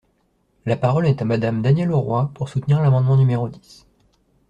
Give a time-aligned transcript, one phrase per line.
[0.65, 3.85] La parole est à Madame Danielle Auroi, pour soutenir l’amendement numéro dix.